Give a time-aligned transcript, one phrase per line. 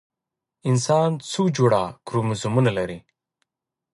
[0.69, 2.99] انسان څو جوړه کروموزومونه لري؟